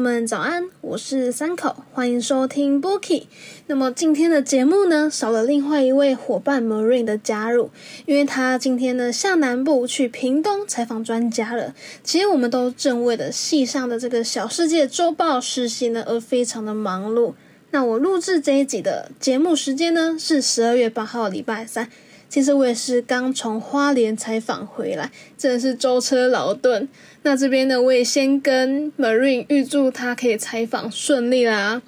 [0.00, 3.24] 们早安，我是三口，欢迎收听 Bookie。
[3.66, 7.70] 那么今天的节目呢，少了另外一位伙伴 Marine 的加入，
[8.06, 11.74] 因为他今天呢下南部去屏东采访专家了。
[12.02, 17.34] 其实我们都正为了系上的这个小世界周报实习呢而非常的忙碌。
[17.72, 21.90] 那我录制这一集的节目时间呢是十二月八号礼拜三。
[22.30, 26.88] 其实我也是刚从花莲采访回来，真的是舟车劳顿。
[27.22, 31.82] 那这边呢，我也先跟 Marine 预祝他可以采访顺利啦。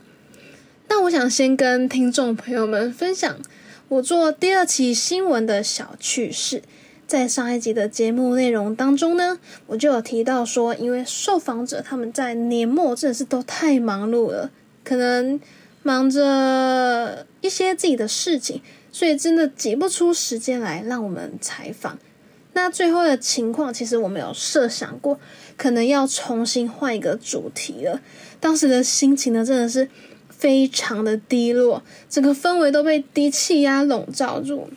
[0.88, 3.38] 那我想先跟听众朋友们分享
[3.88, 6.62] 我做第二期新闻的小趣事。
[7.06, 14.50] 在上一集的节目内容当中呢，我就有提到说，因为受访者他们在年末真的是都太忙碌了，
[14.84, 15.40] 可能
[15.82, 18.60] 忙着一些自己的事情。
[18.90, 21.98] 所以真的挤不出时间来让我们采访。
[22.54, 25.18] 那最后的情况，其实我们有设想过，
[25.56, 28.00] 可能要重新换一个主题了。
[28.40, 29.88] 当时的心情呢，真的是
[30.28, 34.68] 非常的低落，整个氛围都被低气压笼罩住。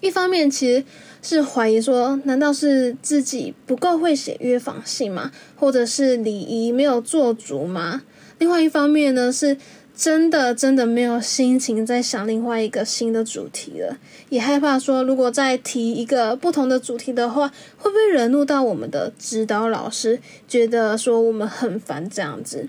[0.00, 0.84] 一方面其实
[1.22, 5.30] 是怀疑说，难道是自己不够会写约访信吗？
[5.54, 8.02] 或者是礼仪没有做足吗？
[8.38, 9.56] 另外一方面呢是。
[9.96, 13.96] 真的真的没有心情再想另外一个新的主题了，
[14.28, 17.48] 也害怕说如果再提一个不同的主题的话，
[17.78, 22.68] 会不会惹怒到我们的指导老师，觉得说我们很烦这样子？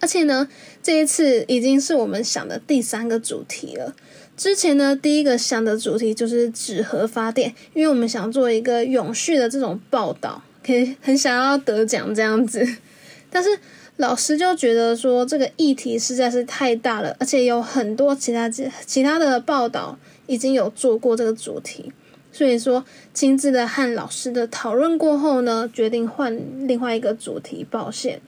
[0.00, 0.48] 而且呢，
[0.82, 3.94] 这一次已经是我们想的第三个主题了。
[4.36, 12.66] 之前呢，第一个想的主题就是纸盒发电，因为我们想做一个永续的这种报道，可以很想要得奖这样子，
[13.30, 13.50] 但是。
[13.98, 19.98] 老师就觉得说这个议题实在是太大了，而且有很多其他其他的报道
[20.28, 21.92] 已经有做过这个主题，
[22.30, 28.20] 所以说亲自的和老师的讨论过后呢，决定换另外一个主题报线，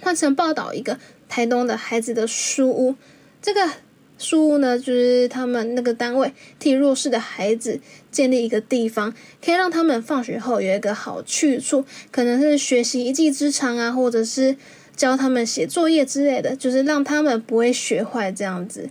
[0.00, 0.96] 换成报道一个
[1.28, 2.94] 台东的孩子的书屋。
[3.42, 3.68] 这个
[4.16, 7.80] 书屋呢，就是他们那个单位替弱势的孩子
[8.12, 9.12] 建立一个地方，
[9.44, 14.56] 可以让他们放学后有一个好去处，可能是学习一技之长啊，或者是。
[14.96, 18.90] 教他们写作业之类的，就是让他们不会学坏这样子。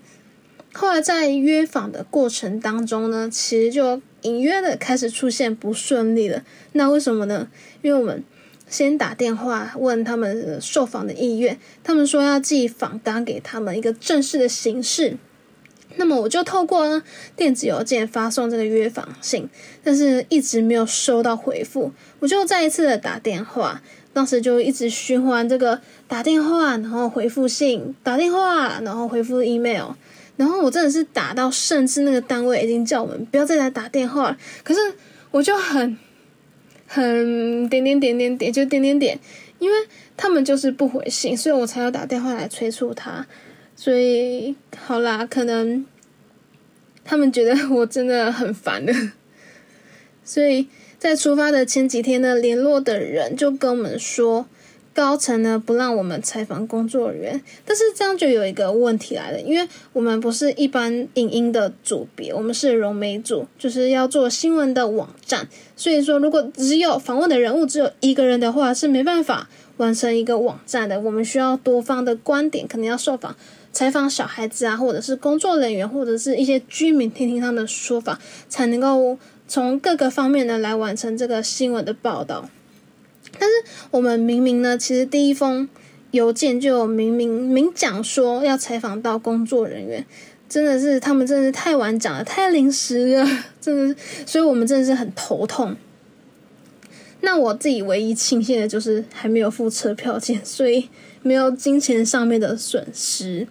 [0.74, 6.44] 后来在约访的过程当中呢，其实就隐约的开始出现不顺利了。
[6.72, 7.47] 那为什么呢？
[7.84, 8.24] 因为我们
[8.68, 15.18] 先打电话问他们受访的意愿，他们说要寄访单给他们一个正式的形式。
[15.96, 17.03] 那么我就透过呢
[17.35, 19.47] 电子邮件发送这个约访信，
[19.84, 21.91] 但是一直没有收到回复。
[22.18, 23.84] 我就再一次的打电话。
[24.13, 29.90] 当时就一直循环这个打电话，然后回复信，打电话，然后回复 email，
[30.38, 34.38] 然后我真的是打到，甚至那个单位已经叫我们不要再来打电话。
[34.63, 34.79] 可是
[35.31, 35.97] 我就很
[36.85, 39.19] 很点点点点点，就点点点，
[39.57, 39.75] 因为
[40.16, 43.25] 他们就是不回信，所以我才要打电话来催促他。
[43.75, 45.84] 所以好啦，可能
[47.03, 48.94] 他们觉得我真的很烦的，
[50.23, 50.68] 所以。
[51.03, 54.46] 在出发的前几天呢，联络的人就跟我们说，
[54.94, 57.41] 高层呢不让我们采访工作人员。
[57.66, 65.46] 但是这样就有一个问题来了，因为我们不是一般影音的组别，我们是融媒组，就是要做新闻的网站。
[65.75, 71.02] 所以说，如果只有访问的人物只有一个人的话，是没办法完成一个网站的。
[71.02, 73.35] 我们需要多方的观点，可能要受访、
[73.73, 78.17] 采访小孩子啊，或者是工作人员，或者是一些居民，听听他们的说法，
[78.47, 79.20] 才能够。
[79.47, 82.49] 从各个方面呢来完成这个新闻的报道，
[83.37, 83.55] 但是
[83.91, 85.67] 我们明明呢，其实第一封
[86.11, 90.05] 邮件就明明明讲说要采访到工作人员，
[90.49, 93.28] 真的是他们真的是太晚讲了，太临时了，
[93.61, 93.95] 真的，
[94.25, 95.75] 所以我们真的是很头痛。
[97.22, 100.90] 那我自己唯一庆幸的就是还没有付车票钱，所以
[101.22, 103.47] 没有金钱上面的损失。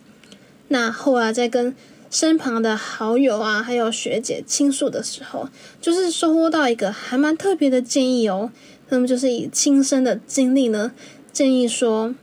[0.69, 1.75] 那后来再跟。
[2.13, 5.49] 身旁的好友啊，还有学姐倾诉的时候，
[5.81, 8.53] 就是收获到一个还蛮特别的建议哦。
[8.91, 10.93] 那么就是以亲身的经历呢，
[11.33, 12.15] 建议说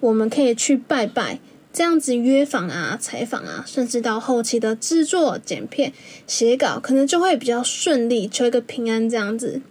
[0.00, 1.38] 我们可以去拜拜，
[1.72, 5.92] 这样子约访啊、采访啊，甚至到后期的制作、剪片、
[6.26, 9.62] 写稿，可能就会比较顺利，求一个平安这样子。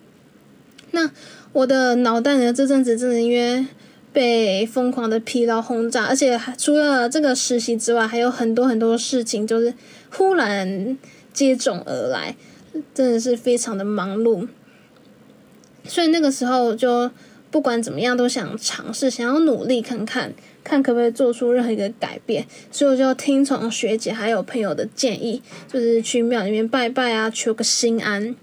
[0.92, 1.12] 那
[1.52, 3.68] 我的脑袋呢，这阵子真的因为。
[4.18, 9.72] 被疯狂的疲劳轰炸，而且除了这个实习之外，还有很多很多事情，就是
[10.10, 10.98] 忽然
[11.32, 12.36] 接踵而来，
[12.96, 14.48] 真的是非常的忙碌。
[15.86, 17.12] 所以那个时候就
[17.52, 20.34] 不管怎么样都想尝试，想要努力看看，
[20.64, 22.48] 看可不可以做出任何一个改变。
[22.72, 28.36] 所以我就听从学姐还有朋友的建议，就是去庙里面拜拜啊，求个心安。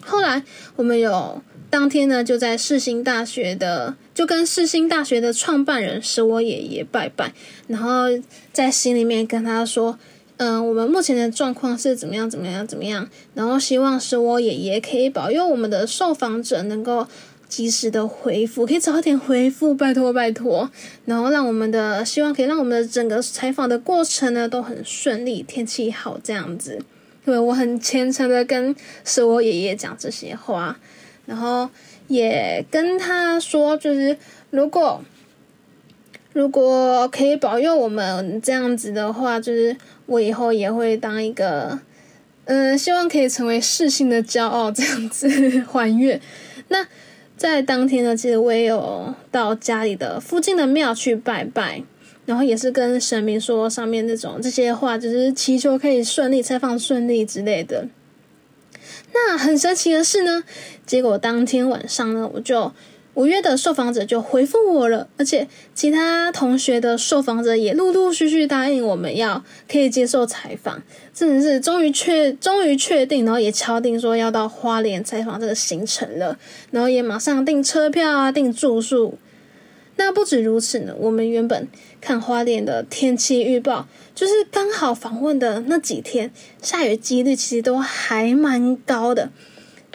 [0.00, 0.42] 后来
[0.76, 1.42] 我们有。
[1.70, 7.32] 当天呢，就在世新大学的，就跟世新大学的创办人是我爷爷拜拜，
[7.66, 8.04] 然后
[8.52, 9.98] 在心里面跟他说，
[10.38, 17.06] 嗯，我们目前的状况是怎么样，怎么样，怎么样，然后希望是我爷爷可以保佑我们的受访者能够。
[17.48, 20.70] 及时的回复，可以早点回复，拜托拜托。
[21.06, 26.78] 然后让我们的希望可以让我们的整个采访的过程呢都很顺利，天气好这样子。
[27.24, 30.78] 对我很虔诚的跟是我爷爷讲这些话，
[31.28, 31.68] 然后
[32.08, 34.16] 也跟他说，就是
[34.50, 35.04] 如果
[36.32, 39.76] 如果可以保佑我们这样子的话，就是
[40.06, 41.78] 我以后也会当一个，
[42.46, 45.28] 嗯，希望可以成为世性的骄傲这样子
[45.70, 46.20] 还愿。
[46.68, 46.86] 那。
[47.38, 51.80] 在当天呢，其实我也有到家里的附近的庙去拜拜，
[52.26, 57.86] 然后也是跟神明说上面那种这些话，就是祈求可以顺利采访顺利之类的。
[59.12, 60.44] 那很神奇的是呢，
[60.86, 62.72] 结果当天晚上呢，我就。
[63.14, 70.80] 五月的受访者就回复我了，而且其他同学的受访者也陆陆续续答应我们要可以接受采访，
[71.12, 76.38] 真的是终于确终于确定，然后也敲定说要到花莲采访这个行程了，
[76.70, 79.18] 然后也马上订车票啊，订住宿。
[79.96, 81.66] 那不止如此呢，我们原本
[82.08, 86.30] 看花莲的天气预报，就是刚好访问的那几天
[86.62, 89.30] 下雨几率其实都还蛮高的，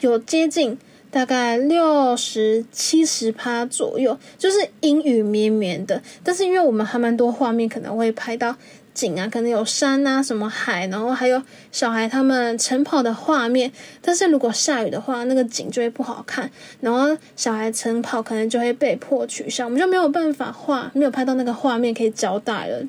[0.01, 0.77] 有接近。
[1.09, 6.01] 大概六十七十趴左右，就是阴雨绵绵的。
[6.23, 8.55] 但是因为我们还蛮多画面，可能会拍到
[8.93, 11.41] 景啊，可能有山啊，什么海，然后还有
[11.71, 13.71] 小孩他们晨跑的画面。
[14.01, 16.49] 但是如果下雨的话，那个景就会不好看，
[16.81, 22.85] 然后小孩晨跑可能就会被迫取消，我们就没有办法画，没有拍到那个画面可以交代了。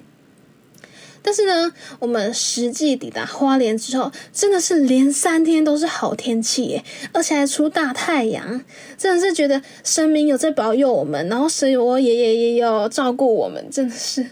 [1.26, 6.84] 但是呢，我们实际抵达花莲之后，真的是连三天都是好天气耶，
[7.14, 8.60] 而且还出大太阳，
[8.98, 14.26] 真的是觉得神明有在保佑我们，然后神我爷爷也有照顾我们，真的是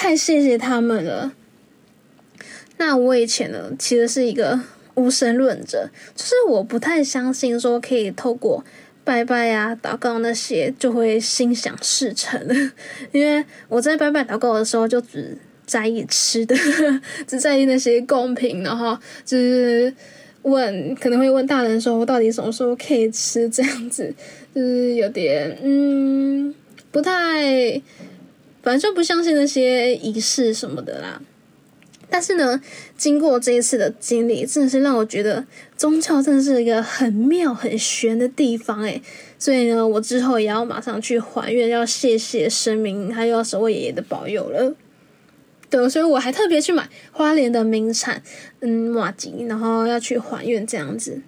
[0.00, 1.32] 太谢谢他们了。
[2.76, 4.60] 那我以前呢，其实是一个
[4.94, 8.64] 无神论者，就是我不太相信说可以透过
[9.02, 12.40] 拜拜呀、祷告那些就会心想事成，
[13.10, 15.36] 因为我在拜拜祷告的时候就只。
[15.66, 16.56] 在意吃的，
[17.28, 19.92] 只在意那些贡品，然后就是
[20.40, 23.46] 问，可能会问大人说，我到底什么时候可以吃？
[23.50, 24.10] 这样子
[24.54, 26.54] 就是有点嗯，
[26.90, 27.82] 不太，
[28.68, 31.22] 反正就不相信那些仪式什么的啦。
[32.10, 32.60] 但是呢，
[32.98, 39.00] 经过这一次的经历，真的是让我觉得宗教真的是一个很妙、很玄的地方诶。
[39.38, 44.74] 所以呢，我之后也要马上去还愿，要谢谢神明还有守卫爷爷的保佑了。
[45.70, 48.22] 对，所以我还特别去买花莲的名产，
[48.60, 51.22] 嗯，马吉，然后要去还愿这样子。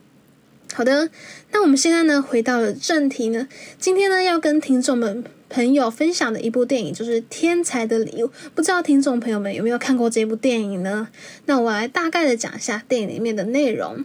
[0.73, 1.11] 好的，
[1.51, 3.49] 那我们现在呢，回到了正题呢。
[3.79, 11.09] 今天呢，要跟听众们朋友分享的一部电影就是《天才的礼物》，不知道听众朋友们有没有看过这部电影呢？
[11.47, 14.05] 那我来大概的讲一下电影里面的内容。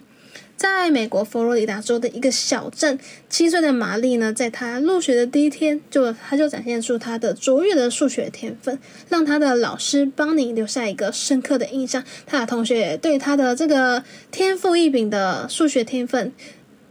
[0.57, 2.97] 在美国佛罗里达州的一个小镇，
[3.29, 12.01] 七岁的玛丽呢，在她入学的第一天，就她就展现出她的卓越的数学天分，让她的老师邦尼留下一个深刻的印象。
[12.25, 16.31] 她的同学也对她的这个天赋异禀的数学天分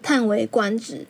[0.03, 1.07] 叹为观止。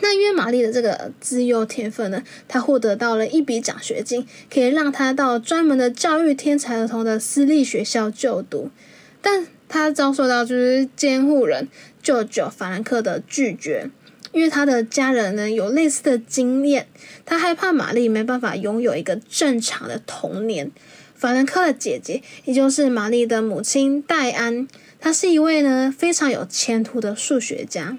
[0.00, 8.70] 那因为玛丽的这个自幼天分呢，她获得到了一笔奖学金，可以让她到专门的教育天才儿童的私立学校就读，
[9.22, 9.46] 但。
[9.70, 11.68] 他遭受到就是监护人
[12.02, 13.88] 舅舅法兰克的拒绝，
[14.32, 16.88] 因为他的家人呢有类似的经验，
[17.24, 20.72] 他害怕玛丽没办法拥有一个正常的童年。
[21.14, 24.66] 法兰克的姐姐，也就是玛丽的母亲戴安，
[24.98, 27.96] 她是一位呢非常有前途的数学家。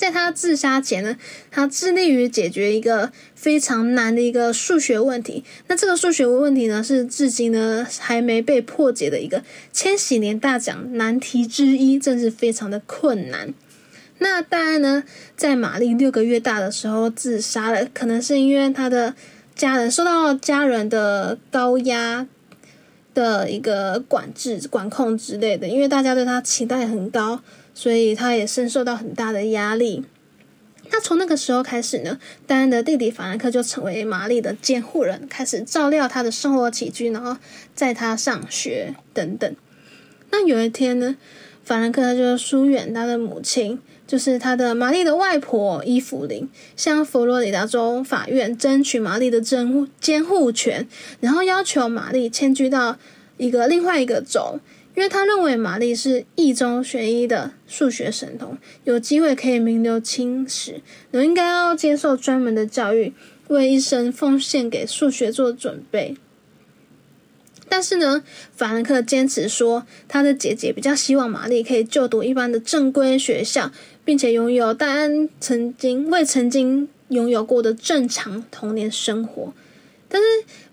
[0.00, 1.14] 在他自杀前呢，
[1.50, 5.44] 他致力于解决一个非常难的一个数学问题。
[5.66, 9.42] 那这个数学问题呢，是至今呢还没被破解的一个
[9.74, 13.52] 千禧年大奖难题之一，真是非常的困难。
[14.20, 15.04] 那戴安呢，
[15.36, 19.14] 在玛丽六个月大的时候自杀了，可能是因为他的
[19.54, 22.26] 家人受到家人的高压
[23.12, 27.42] 的一个管制、管控之类的，因为大家对他期待很高。
[27.74, 30.04] 所以他也深受到很大的压力。
[30.92, 37.36] 那从那个时候开始呢，戴安的弟弟法兰克就成为玛丽的监护人，开始照料她的生活起居，然后
[37.74, 39.54] 载她上学等等。
[40.30, 41.16] 那有一天呢，
[41.62, 50.88] 法兰克他就疏远他的母亲，就是他的玛丽的外婆伊芙琳，向佛罗里达州法院争取玛丽的监护监护权，
[51.20, 52.96] 然后要求玛丽迁居到
[53.36, 54.58] 一个另外一个州。
[54.96, 60.80] 因为他认为玛丽是一中选一的数学神童，有机会可以名留青史，
[61.10, 63.12] 都应该要接受专门的教育，
[63.48, 66.16] 为一生奉献给数学做准备。
[67.68, 73.70] 但是呢，法兰克坚持说，他的姐姐比较希望玛丽可以就读一般的正规学校，
[74.04, 79.54] 并且拥有戴安曾经未曾经拥有过的正常童年生活。
[80.08, 80.26] 但是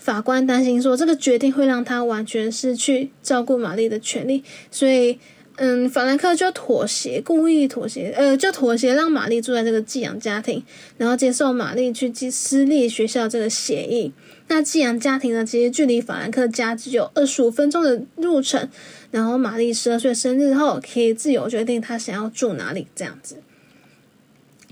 [0.08, 5.20] 法官担心说，这个决定会让他完全失去照顾玛丽的权利，所以，
[5.58, 10.64] 嗯，法兰克就妥协，故意妥协，呃，就妥协让玛丽住在这个寄养家庭，
[10.96, 14.14] 然后接受玛丽去寄私立学校这个协议。
[14.48, 18.70] 那寄养家庭呢，其实距离法兰克家只有二十五分钟的路程，
[19.12, 23.36] 然后玛丽十二岁生日后，可以自由决定她想要住哪里这样子。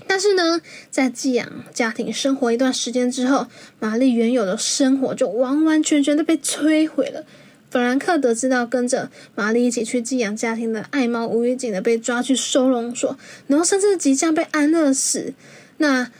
[0.06, 0.60] 但是呢，
[0.90, 3.46] 在寄养家庭生活一段时间之后，
[3.78, 7.24] 玛丽原有的生活就完完全全的被摧毁了。
[7.70, 15.34] 法兰克得知到跟着玛丽一起去寄养家庭的爱猫无预警的被抓去收容所，然后甚至即将被安乐死。
[15.78, 16.10] 那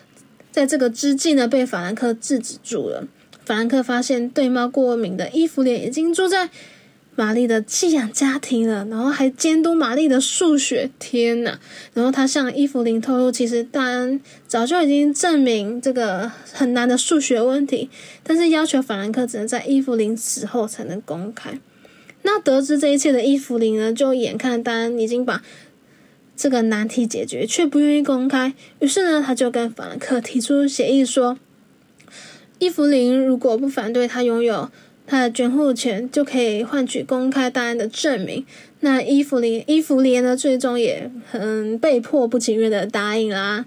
[0.50, 3.06] 在这个之际呢，被法兰克制止住了。
[3.44, 6.50] 法兰克发现对猫过敏的伊芙琳已经住在。
[7.18, 11.58] 玛丽的寄养家庭了，然后还监督玛丽的数学，天呐！
[11.94, 17.88] 然后他向伊芙琳透露，其实戴安早就已经证明这个很难的数学问题，
[18.22, 21.58] 但是要求法兰克只能在伊芙琳死后才能公开。
[22.20, 25.42] 那得知这一切的伊芙琳呢，就眼看戴安已经把
[26.36, 31.38] 这个难题解决，却不愿意公开，于是呢，他就跟法兰克提出协议说，
[32.58, 34.70] 伊芙琳如果不反对他拥有。
[35.06, 38.44] 他的监护权就可以换取公开档案的证明。
[38.80, 43.66] 那伊芙琳伊芙琳呢，最终也很被迫不情愿的答应啦。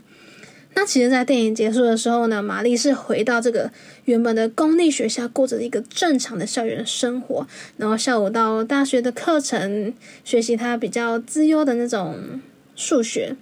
[0.75, 3.71] 那其实，在电影结束的时候呢，玛丽是回到这个
[4.05, 7.45] 原本的公立学校，过着一个正常的校园生活，
[7.77, 9.93] 然后下午到大学的课程
[10.23, 12.39] 学习她比较资优的那种
[12.75, 13.35] 数学。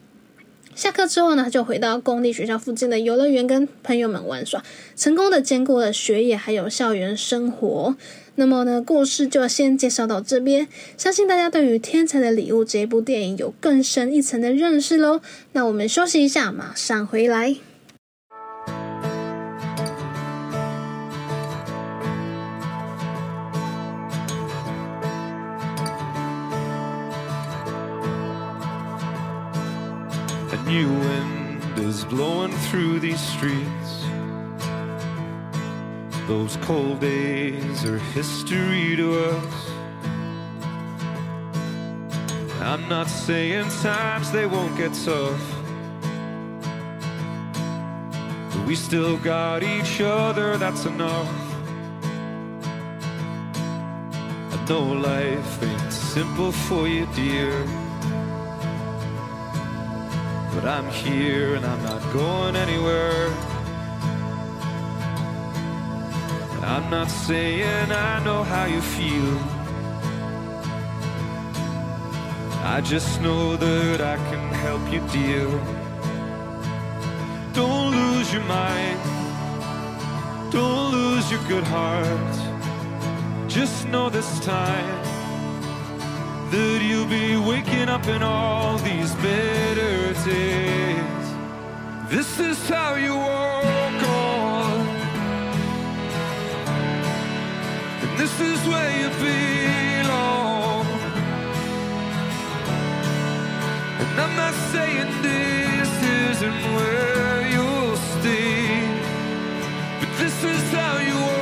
[0.77, 4.63] 下课之后呢，就回到公立学校附近的游乐园跟朋友们玩耍，
[4.95, 7.95] 成功的兼顾了学业还有校园生活。
[8.35, 15.19] 那么呢，故事就先介绍到这边，相信大家对于《天才的礼物》这部电影有更深一层的认识喽。
[15.53, 17.55] 那我们休息一下，马上回来。
[30.67, 34.05] New wind is blowing through these streets.
[36.27, 39.69] Those cold days are history to us.
[42.59, 45.41] I'm not saying times they won't get tough.
[48.51, 51.33] But we still got each other, that's enough.
[54.51, 57.86] I know life ain't simple for you, dear.
[60.57, 63.27] But I'm here and I'm not going anywhere.
[66.63, 69.37] I'm not saying I know how you feel.
[72.65, 75.51] I just know that I can help you deal.
[77.53, 78.99] Don't lose your mind.
[80.51, 82.35] Don't lose your good heart.
[83.47, 85.06] Just know this time
[86.51, 91.25] that you'll be waking up in all these better days.
[92.09, 94.87] This is how you walk on,
[98.03, 100.85] and this is where you belong.
[104.01, 105.91] And I'm not saying this
[106.31, 108.87] isn't where you'll stay,
[109.99, 111.36] but this is how you walk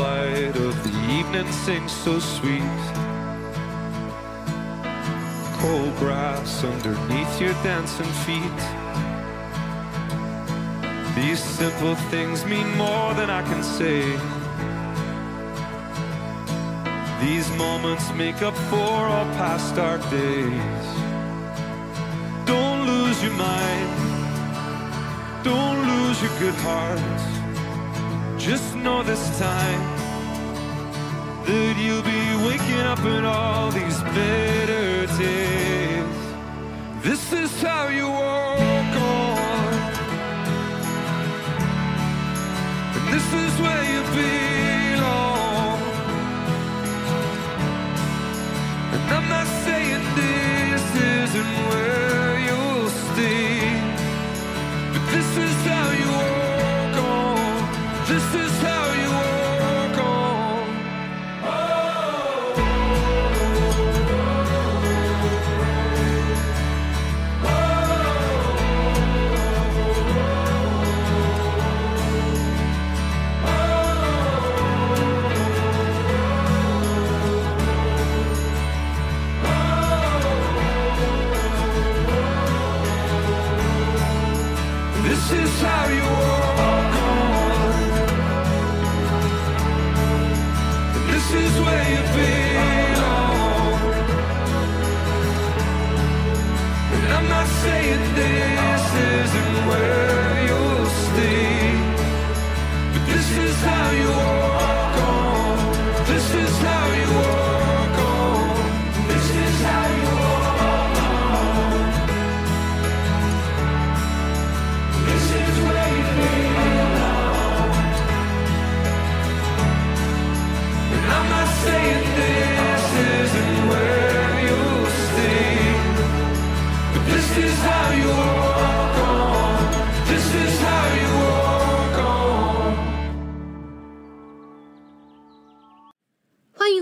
[0.00, 2.82] light of the evening sings so sweet.
[5.60, 8.60] Cold grass underneath your dancing feet.
[11.18, 14.00] These simple things mean more than I can say.
[17.24, 20.86] These moments make up for all past dark days.
[22.46, 23.90] Don't lose your mind.
[25.44, 27.29] Don't lose your good heart.
[28.40, 29.82] Just know this time
[31.44, 36.04] that you'll be waking up in all these better days.
[37.02, 38.08] This is how you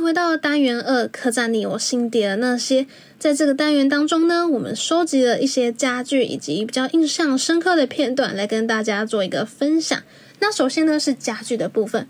[0.08, 2.86] 回到单元二，刻在你我心底的那些。
[3.18, 10.02] 在这个单元当中呢，我们收集了一些家具以及比较印象深刻的片段，来跟大家做一个分享。
[10.38, 12.08] 那首先呢是家具的部分，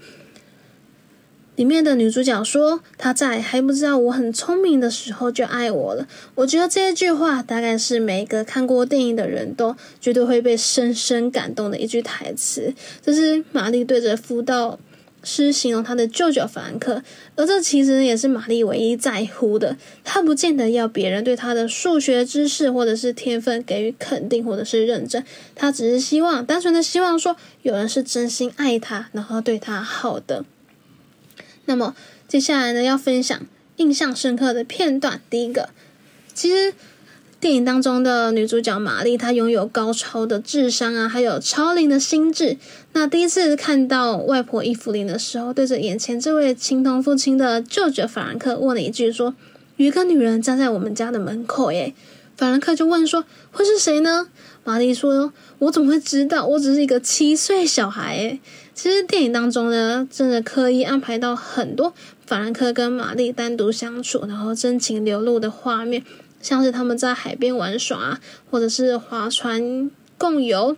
[1.56, 6.06] 里面的女主角说：“她在还不知道我很聪明的时候就爱我了。”
[6.36, 12.72] 我觉得这一句话大概是每一个看过电影的人都绝对会被深深感动的一句台词。
[13.04, 14.78] 这是玛丽对着辅导
[15.22, 17.02] 是形容他的舅舅法兰克，
[17.34, 19.76] 而这其实也是玛丽唯一在乎的。
[20.04, 25.22] 她不见得要别人对她的数学知识或者是天分给予肯定或者是认证，
[25.54, 30.44] 她只是希望单纯的希望说有人是真心爱她，然后对她好的。
[31.66, 31.94] 那么
[32.26, 35.20] 接下来呢，要分享印象深刻的片段。
[35.28, 35.70] 第一个，
[36.32, 36.72] 其实
[37.40, 42.56] 电影当中的女主角玛丽，她拥有高超的智商啊，还有超龄的心智。
[42.94, 49.36] 那第一次看到外婆伊芙琳的时候，对着眼前这位情同父亲的舅舅法兰克问了一句说
[49.76, 51.94] ：“有一个女人站在我们家的门口。”耶，
[52.36, 54.26] 法兰克就问说：“会是谁呢？”
[54.64, 56.44] 玛丽说：“我怎么会知道？
[56.44, 58.40] 我只是一个七岁小孩。”诶，
[58.74, 61.94] 其实电影当中呢，真的刻意安排到很多
[62.26, 66.02] 法兰克跟玛丽单独相处，然后真情流露的画面，
[66.40, 68.20] 像是他们在海边玩耍，
[68.50, 70.76] 或者是划船共游。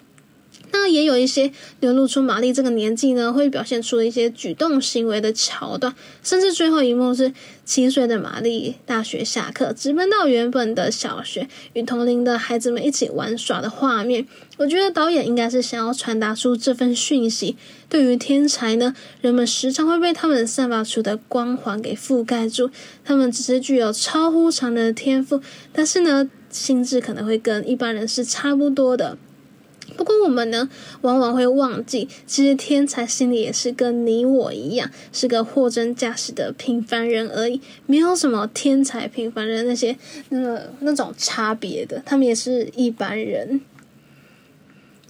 [0.73, 7.33] 那也有一些流露出玛丽这个年纪呢，会表现出一些举动行为的桥段，甚至最后一幕是
[7.71, 14.27] 七岁的玛丽大学下课，直奔到原本的小学，与同龄的孩子们一起玩耍的画面。
[14.57, 17.57] 我觉得导演应该是想要传达出这份讯息。
[17.89, 22.73] 对于天才呢，人们时常会被他们散发出的光环给覆盖住，
[23.05, 25.41] 他们只是具有超乎常人的天赋，
[25.73, 29.17] 但是呢，心智可能会跟一般人是差不多的。
[29.97, 30.69] 不过我们呢，
[31.03, 39.97] 往往会忘记，其实天才心里也是跟你我一样，是个货真价实的平凡人而已，没有什么天才平凡人那些
[40.31, 43.61] 那个那种差别的，他们也是一般人。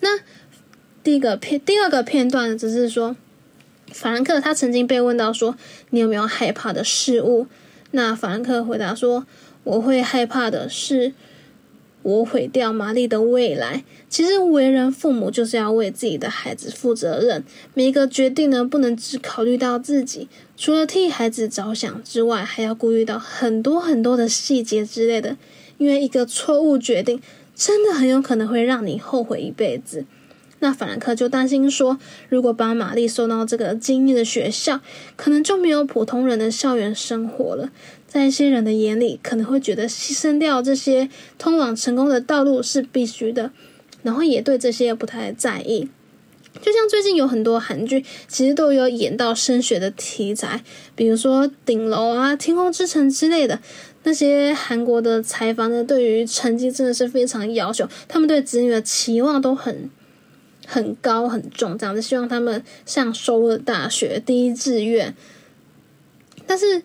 [0.01, 0.19] 那
[1.05, 3.16] 第一个片，第二个片段只是说，
[3.93, 5.57] 法兰克他曾经被问到说，
[5.90, 7.47] 你有没有害怕的事物？
[7.93, 9.27] 那法兰克回答说，
[9.64, 11.12] 我会害怕的是。
[12.03, 13.85] 我毁掉玛丽的未来。
[14.09, 17.45] 其实，为人父母就是要为自己的孩子负责任。
[17.75, 25.37] 每一个决定呢，不能只考虑到自己，除了替孩子着想之外，还要顾虑到很多很多的细节之类的。
[25.79, 27.21] 因为一个错误决定，
[27.55, 30.05] 真的很有可能会让你后悔一辈子。
[30.63, 34.81] 那法兰克就担心说，如果把玛丽送到这个精英的学校，
[35.17, 37.71] 可能就没有普通人的校园生活了。
[38.11, 43.53] 在一些人的眼里，可能会觉得牺牲掉这些通往成功的道路是必须的，
[44.03, 45.88] 然后也对这些不太在意。
[46.61, 50.64] 就像最近有很多韩剧，其实都有演到升学的题材，
[50.96, 53.61] 比如说《顶楼》啊、《天空之城》之类的。
[54.03, 59.88] 那些韩国的财阀呢，对于成绩真的是非常要求，他们对子女的期望都很
[60.66, 65.14] 很高很重，这样子希望他们上首尔大学第一志愿。
[66.44, 66.83] 但是。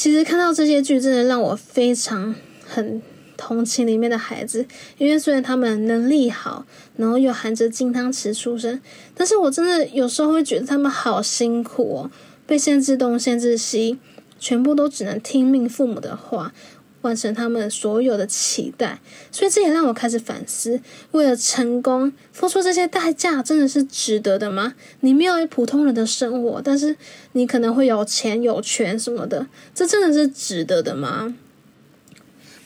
[0.00, 2.34] 其实看到这些剧，真的让我非常
[2.66, 3.02] 很
[3.36, 4.64] 同情里面的孩子，
[4.96, 6.64] 因为虽然他们能力好，
[6.96, 8.80] 然后又含着金汤匙出生，
[9.14, 12.10] 但是我真的有时候会觉得他们好辛苦哦，
[12.46, 13.98] 被限制东限制西，
[14.38, 16.54] 全部都只能听命父母的话。
[17.02, 20.80] 完成他们所有的期待，所以这也让我开始反思：
[21.12, 24.74] 为了成功付出这些代价，真的是值得的吗？
[25.00, 26.96] 你没有普通人的生活，但是
[27.32, 31.34] 你可能会有钱有权什么的，这真的是值得的吗？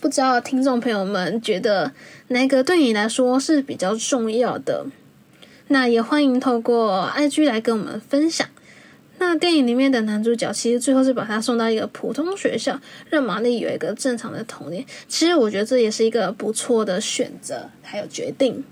[0.01, 1.92] 不知道听众朋友们觉得
[2.29, 4.87] 哪个对你来说是比较重要的？
[5.68, 8.47] 那也欢迎透过 IG 来跟我们分享。
[9.27, 14.85] 那电影里面的男主角其实最后是把他送到一个普通学校，让玛丽有一个正常的童年。
[15.09, 18.63] 其实我觉得这也是一个不错的选择，还有决定。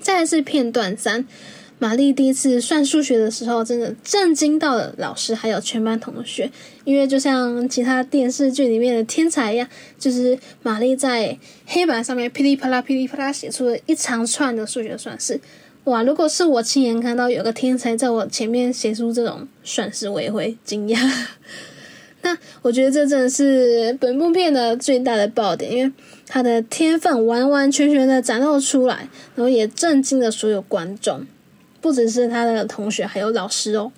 [0.00, 1.26] 再是片段三，
[1.78, 6.50] 玛丽第一次算数学的时候，真的震惊到了老师还有全班同学，
[6.84, 15.40] 因为就像其他电视剧里面的天才一样，就是玛丽在黑板上面噼里啪啦噼里啪啦写出了一长串的数学算式。
[15.84, 16.02] 哇！
[16.02, 21.26] 如果是我亲眼看到有个天才在我前面写出这种算式，我也会惊讶。
[22.22, 25.92] 那我觉得这真的是本部片的最大的爆点，因为
[26.28, 31.26] 他的天分完完全全的展露出来，然后也震惊了所有观众，
[31.80, 33.90] 不只是他的同学，还有老师哦。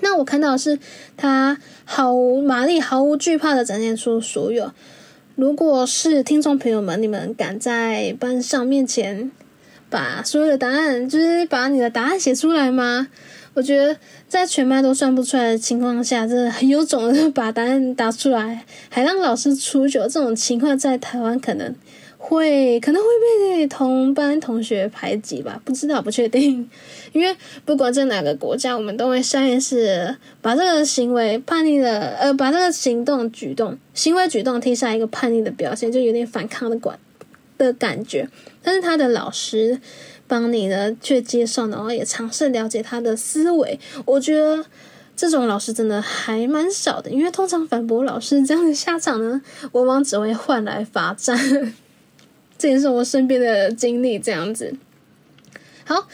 [0.00, 0.78] 那我看到是
[1.16, 4.72] 他毫无玛丽毫无惧怕的展现出所有。
[5.36, 9.30] 如果是听众朋友们，你们敢在班上面前
[9.96, 13.08] 把所有的答案，就是把你的答案写出来吗？
[13.54, 13.96] 我觉得
[14.28, 20.02] 在全班都算不出来的情况下，真的很有种的把答案答出来，还让老师出糗。
[20.02, 21.74] 这种情况在台湾可能
[22.18, 23.08] 会可能会
[23.56, 26.68] 被同班同学排挤吧，不知道不确定。
[27.14, 36.98] 因为不管在哪个国家，我们都会下意识把这个行为叛逆的呃，把这个行动举动行为举动贴下一个叛逆的表现，就有点反抗的管
[37.56, 38.28] 的感觉。
[38.62, 39.80] 但是他的老师。
[40.28, 43.78] 帮你呢，却接受，然后也尝试了解他的思维。
[44.04, 44.64] 我觉得
[45.14, 49.40] 这种老师真的还蛮少的，因为通常反驳老师这样的下场呢，
[49.70, 51.38] 往往只会换来罚站。
[52.58, 54.74] 这也是我身边的经历，这样子。
[55.84, 56.08] 好，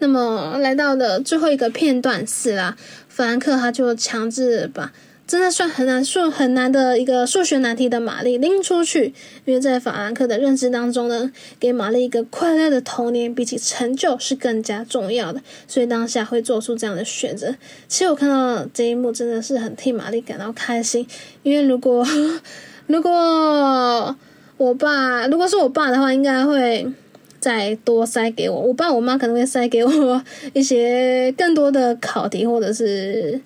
[0.00, 2.76] 那么来到的最后一个片段是啦，
[3.08, 4.92] 弗兰克他就强制把。
[5.28, 9.12] 真的算很难数很难的一个数学难题的玛丽拎出去，
[9.44, 17.54] 因为在法兰克的认知当中呢，给玛丽一个快乐的童年比起成就是更加重要的，所以当下会做出这样的选择。
[17.88, 21.06] 其实我看到这一幕真的是很替玛丽感到开心，
[21.42, 22.02] 因为如果
[22.88, 24.16] 如果
[24.56, 26.90] 我爸如果是我爸的话，应该会
[27.38, 30.22] 再多塞给我，我爸我妈可能会塞给我
[30.54, 33.38] 一些更多的考题或者是。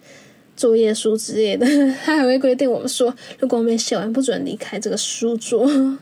[0.56, 1.66] 作业书之类的，
[2.04, 5.98] 他还会规定我们说，如果我们写完不准离开这个书桌。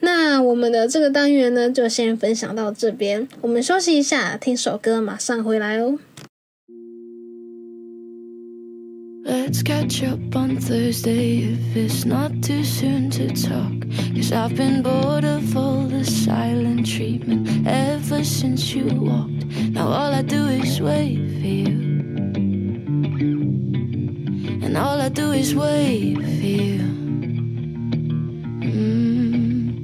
[0.00, 5.98] 那我们的这个单元呢，就先分享到这边，我们休息一下，听首歌，马上回来哦。
[9.26, 13.86] Let's catch up on Thursday if it's not too soon to talk.
[14.14, 19.46] Cause I've been bored of all the silent treatment ever since you walked.
[19.72, 21.18] Now all I do is wait
[25.04, 26.78] I do is wait for you.
[28.64, 29.76] Mm.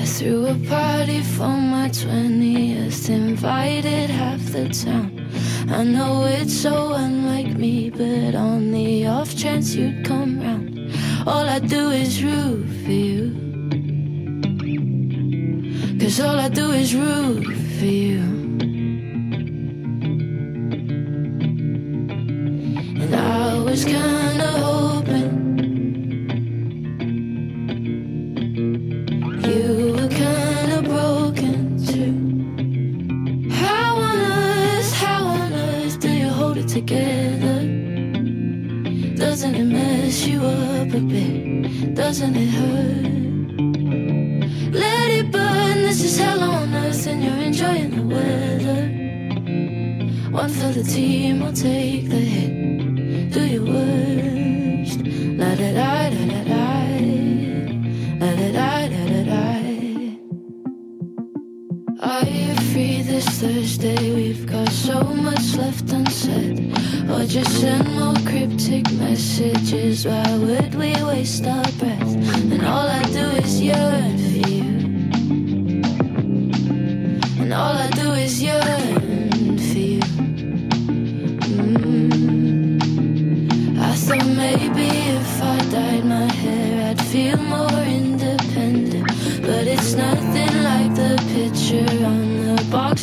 [0.00, 5.12] I threw a party for my 20th, invited half the town.
[5.68, 10.90] I know it's so unlike me, but on the off chance you'd come round,
[11.26, 13.36] all I do is root for you.
[16.00, 17.44] Cause all I do is root
[17.78, 18.37] for you.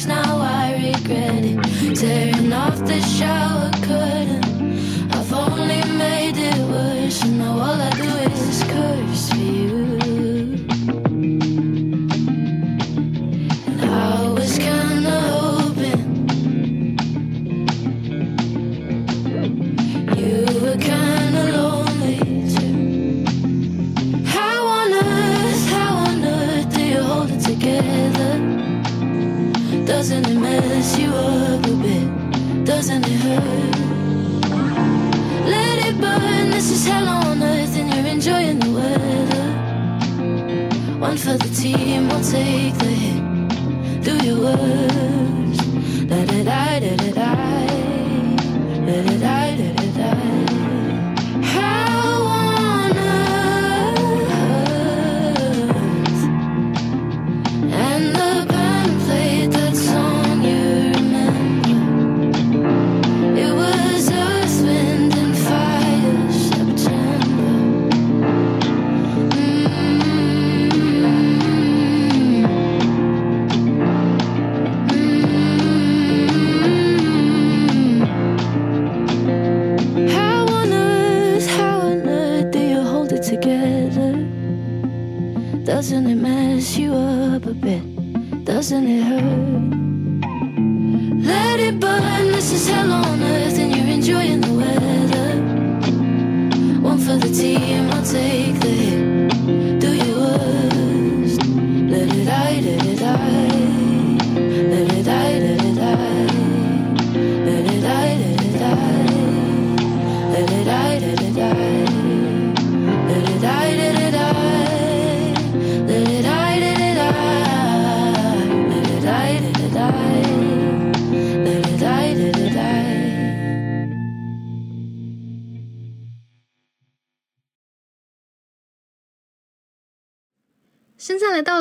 [0.04, 1.96] Now I regret it.
[1.96, 4.15] Tearing off the shower curtain,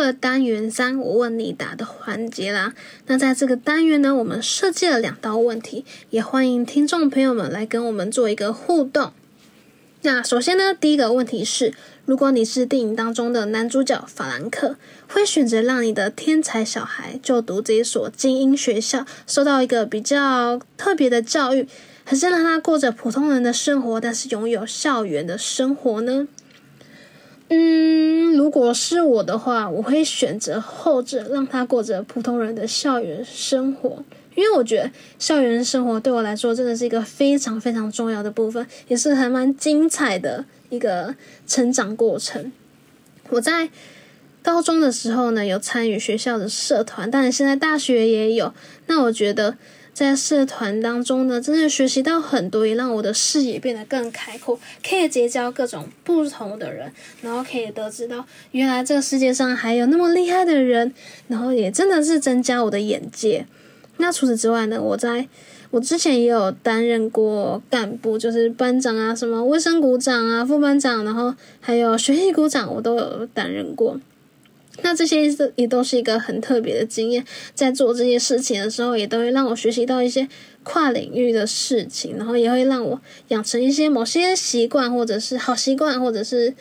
[0.05, 2.75] 了单元三，我问你答的环节啦。
[3.07, 9.13] 那在这个单元呢，我们设计了两道问题，也欢迎听众朋友们来跟我们做一个互动。
[10.03, 11.73] 那首先呢，第一个问题是，
[12.05, 14.77] 如果你是电影当中的男主角法兰克，
[15.09, 21.67] 会选择让你的天才小孩就读这一所精英学校，受到一个比较特别的教育，
[22.05, 26.29] 还是让他过着普通人的生活，但是拥有校园的生活呢？
[27.55, 34.03] 嗯，如果是我的话，我会选择后者，让他过着普通人的校园生活。
[34.35, 41.15] 因为我觉得校园生活对我来说真的是一个非常非常重要的部分，也是还蛮精彩的一个
[41.47, 42.51] 成长过程。
[43.31, 43.71] 我在
[44.43, 48.53] 高中的时候呢，有参与学校的社团，但是现在大学也有。
[48.89, 49.57] 那我觉得
[49.95, 60.93] 在社团当中呢，真的学习到很多，也让我的视野变得更开阔，可以结交各种不同的人，然后可以得知到原来这个世界上还有那么厉害的人，
[61.29, 63.47] 然后也真的是增加我的眼界。
[63.99, 65.29] 那除此之外呢，我在
[65.71, 74.01] 我之前也有担任过干部，就是班长啊，什么卫生股长啊、副班长，然后还有学习股长，我都有担任过。
[74.83, 80.29] 那这些也都是一个很特别的经验，在做这些事情的时候，也都会让我学习到一些
[80.63, 86.53] 跨领域的事情，然后也会让我养成一些某些习惯，或者是好习惯，或者是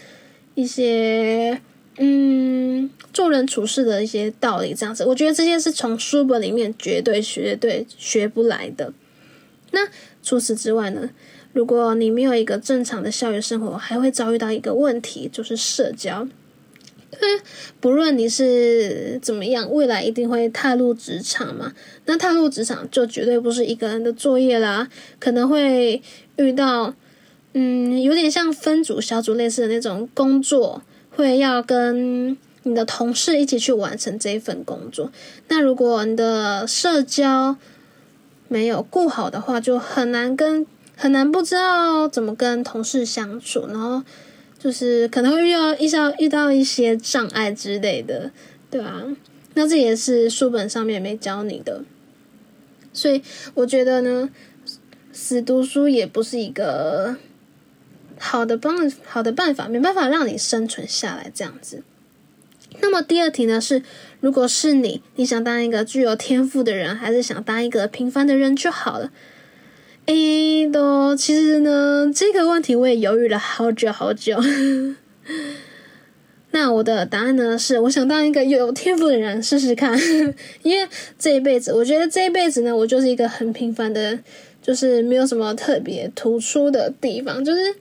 [0.55, 1.59] 一些
[1.97, 4.73] 嗯做人处事的一些道理。
[4.73, 8.93] 这样子，我觉得这些是从书本里面绝对绝对学不来的。
[9.71, 9.87] 那
[10.21, 11.09] 除此之外呢？
[11.51, 16.27] 如果你没有一个正常的校园生活，还会遭遇到一个问题，就是社交。
[17.79, 21.73] 不论你是怎么样，未来一定会踏入职场嘛。
[22.05, 24.87] 那踏入职场就绝对不是一个人的作业啦，
[25.19, 26.01] 可能会
[26.37, 26.93] 遇到，
[27.53, 35.11] 嗯，有点像分组小组类似的那种工作，会要跟你的同事一起去完成这一份工作。
[35.47, 37.55] 那如果你的社交
[38.47, 44.03] 没有顾好的话，就很难跟很难不知道怎么跟同事相处，然后。
[44.63, 48.31] 就是可能会遇到遇到遇到一些障碍之类的，
[48.71, 49.03] 对啊，
[49.55, 51.83] 那这也是书本上面没教你的，
[52.93, 53.21] 所以
[53.55, 54.29] 我觉得呢，
[55.11, 57.17] 死读书也不是一个
[58.17, 61.83] 好的帮好的办法，没办法让你生存下来这样子。
[62.79, 63.83] 那么第二题呢是，
[64.21, 69.11] 如果是你，你想当一个具有天赋的人，还是想当一个平凡的人就好了？
[70.05, 74.37] 诶，都其实呢，这个问题我也犹豫了好久好久。
[76.51, 79.97] 那我的答案呢是，我想当一个有天赋的人试试看，
[80.61, 80.87] 因为
[81.17, 84.19] 这一辈子，我觉得这一辈子呢，我就是一个很平凡的，
[84.61, 87.75] 就是没有什么特别突出的地方，就是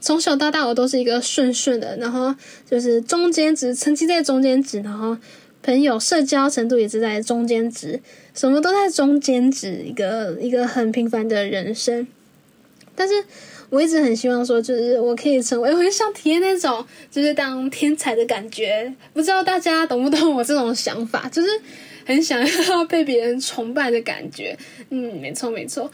[0.00, 2.34] 从小到大我都是一个顺顺的，然后
[2.70, 5.16] 就是中间值，成绩在中间值，然后
[5.64, 7.98] 朋友社交程度也是在中间值。
[8.34, 12.06] 什么都在中间值，一个一个很平凡的人生。
[12.94, 13.14] 但是
[13.70, 18.92] 我一直很希望说，就是我可以成为，我很想体验那种就是当天才的感觉。
[19.14, 21.28] 不知道大家懂不懂我这种想法？
[21.30, 21.48] 就是
[22.04, 24.56] 很想要被别人崇拜的感觉。
[24.90, 25.90] 嗯，没错没错。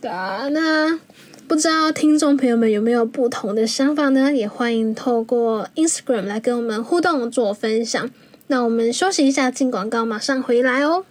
[0.00, 1.00] 对啊，那
[1.48, 4.32] 不知道听众朋友们有没有不同的想法呢？
[4.32, 8.10] 也欢迎透过 Instagram 来跟我们互动做分享。
[8.52, 11.06] 那我们休息一下，进广告，马上回来哦。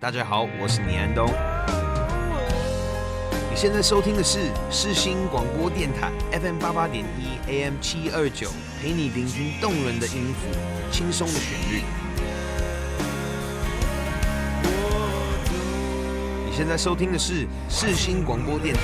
[0.00, 1.28] 大家好，我是倪安东。
[3.50, 4.38] 你现在收听的是
[4.70, 8.48] 世新广播电台 FM 八八点一 AM 七二九，
[8.80, 10.48] 陪你聆听动人的音符，
[10.90, 11.82] 轻松的旋律。
[16.46, 18.80] 你现在收听的是世新广播电台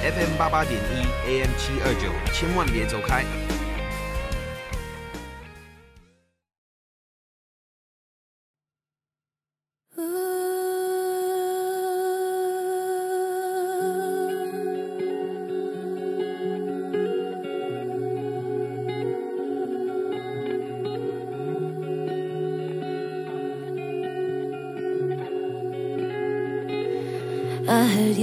[0.00, 3.22] FM 八八点一 AM 七二九，千万别走开。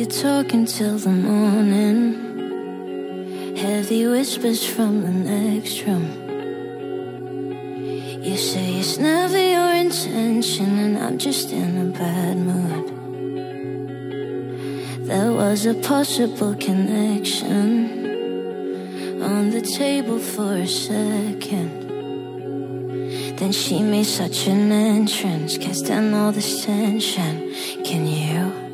[0.05, 2.13] Talking till the morning.
[3.57, 6.05] Heavy whispers from the next room.
[8.21, 12.91] You say it's never your intention, and I'm just in a bad mood.
[15.07, 18.03] There was a possible connection
[19.21, 21.83] on the table for a second.
[23.37, 27.53] Then she made such an entrance, cast down all this tension.
[27.83, 28.64] Can you?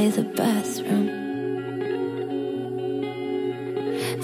[0.00, 1.08] By the bathroom.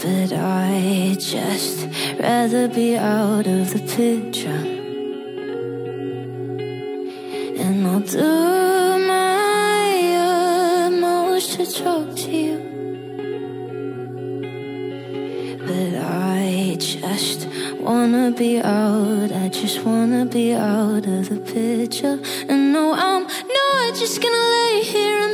[0.02, 4.64] But I just rather be out of the picture.
[7.62, 8.32] And I'll do
[9.12, 9.88] my
[10.86, 12.58] utmost to talk to you.
[15.68, 15.92] But
[16.32, 17.48] I just
[17.80, 19.30] wanna be out.
[19.44, 22.18] I just wanna be out of the picture.
[22.48, 23.24] And no, I'm
[23.58, 25.25] not just gonna lay here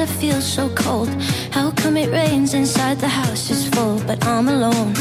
[0.00, 1.08] I feel so cold.
[1.50, 4.92] How come it rains inside the house is full, but I'm alone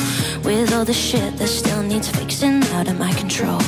[0.43, 3.59] with all the shit that still needs fixing out of my control?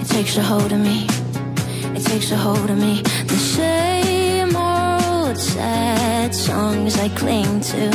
[0.00, 1.06] It takes a hold of me.
[1.94, 3.02] It takes a hold of me.
[3.26, 7.90] The same old sad songs I cling to.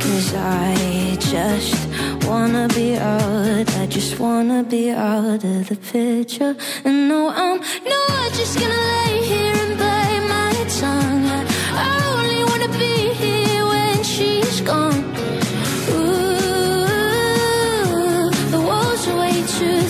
[0.00, 1.89] Cause I just
[2.30, 3.68] wanna be out.
[3.82, 6.54] I just wanna be out of the picture.
[6.84, 7.58] And no, I'm
[7.94, 11.24] not just gonna lay here and bite my tongue.
[11.38, 11.40] I,
[11.86, 15.02] I only wanna be here when she's gone.
[15.94, 16.80] Ooh,
[18.54, 19.80] the walls are way too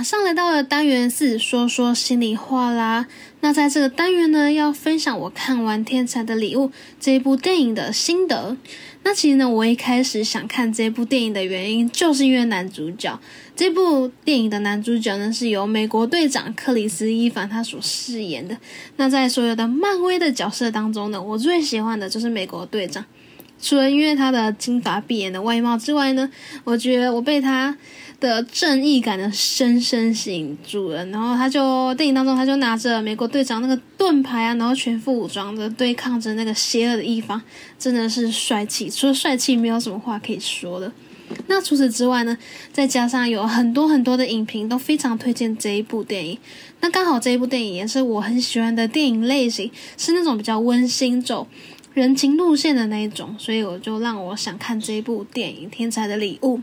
[0.00, 3.06] 马上来到了单元四，说说心里话啦。
[3.40, 8.56] 那在这个单元呢，要分享我看完《天才的礼物》这一部电影的心得。
[9.02, 13.20] 那其实呢，我一开始想看这部电影的原因，就是因为男主角。
[13.54, 18.56] 这部电影的男主角呢，是由美国队长克里斯·伊凡他所饰演的。
[18.96, 23.04] 那在所有的漫威的角色当中呢，我最喜欢的就是美国队长。
[23.60, 26.30] 除了因为他的金发碧眼的外貌之外呢，
[26.64, 27.76] 我觉得我被他
[28.18, 31.04] 的正义感的深深吸引住了。
[31.06, 37.40] 然后他就电影当中，他就拿着美国队长那个盾牌啊，然后全副武装的对抗着那个邪恶的一方，
[37.78, 38.88] 真的是帅气。
[38.88, 40.90] 除了帅气，没有什么话可以说的。
[41.46, 42.36] 那除此之外呢，
[42.72, 46.36] 再加上有很多很多的影评都非常推荐这一部电影。
[46.80, 51.46] 那刚好这一部电影也是我很喜欢的电影类型，是那种比较温馨走
[51.94, 56.58] 人情路线的那一种，所以我就让我想看这一部电影《天才的礼物》。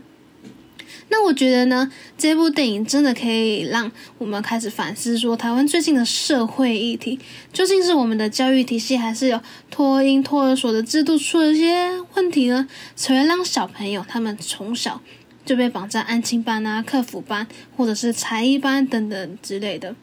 [1.10, 7.18] 那我觉得呢，这部电影真的可以让我们开始反思，说台湾最近的社会议题，
[7.52, 12.66] 究竟是我们的教育体系，还是有托婴托儿所的制度出了些问题呢？
[12.96, 15.00] 才会让小朋友他们从小
[15.44, 19.94] 就被绑在安亲班啊、客服班，或者是才艺班等等之类的。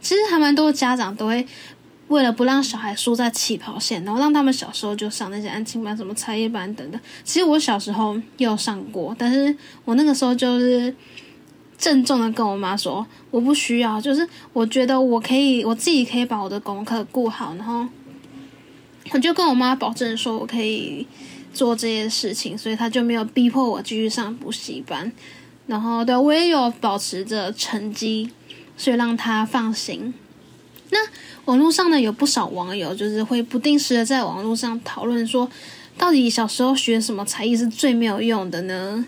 [0.00, 1.46] 其实还蛮多家长都会
[2.12, 7.00] 为了不让小孩输在起跑线，然后让他们小时候就上那些安亲班、什么才艺班等等。
[7.24, 9.56] 其实我小时候也有上过，但是
[9.86, 10.94] 我那个时候就是
[11.78, 17.88] 郑重的跟我妈说，我不需要，就是我觉得我可以，我自己可以把我的功课顾好，然后
[19.12, 21.06] 我就跟我妈保证说我可以
[21.54, 25.10] 做这些事情，所以她就没有逼迫我继续上补习班。
[25.66, 28.30] 然后对我也有保持着成绩，
[28.76, 30.12] 所以让她放心。
[30.92, 30.98] 那
[31.46, 35.50] 网络上呢，有不少网友就是会不定时的在网络上讨论说，
[35.96, 39.06] 到底小时候学什么才艺是最没有用的呢？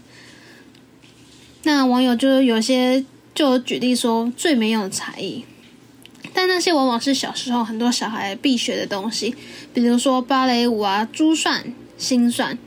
[1.64, 3.05] 那网友就有些
[3.35, 5.45] 就举例说最没用的才艺，
[6.32, 9.35] 但那些往往是小时候很多小孩必学的东西，
[9.74, 12.59] 比如说芭蕾舞啊、珠算、心算。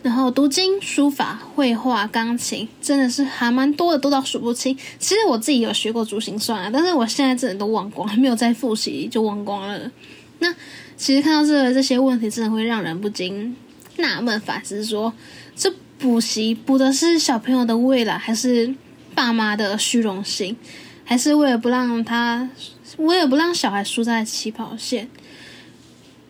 [0.00, 4.76] 然后读经、书法、绘画、钢琴，真的是还蛮多的，多到数不清。
[4.98, 9.90] 其实我自己有学过珠心算啊，但是我现在真的都忘光了，没有再复习就忘光了。
[10.38, 10.54] 那
[10.96, 13.56] 其实看到这这些问题，真的会让人不禁
[13.96, 15.12] 纳闷反思：说
[15.56, 18.72] 这补习补的是小朋友的未来，还是
[19.16, 20.56] 爸妈的虚荣心，
[21.04, 22.48] 还是为了不让他，
[22.98, 25.10] 为了不让小孩输在起跑线？